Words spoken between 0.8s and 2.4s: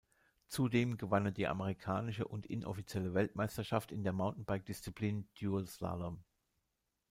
gewann er die amerikanische